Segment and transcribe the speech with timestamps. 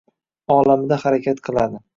[0.55, 1.85] olamida harakat qiladi.